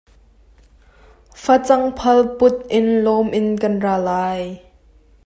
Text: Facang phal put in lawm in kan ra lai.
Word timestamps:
Facang 1.43 1.93
phal 1.95 2.39
put 2.39 2.55
in 2.77 2.87
lawm 3.05 3.27
in 3.39 3.47
kan 3.61 3.75
ra 3.83 3.95
lai. 4.09 4.41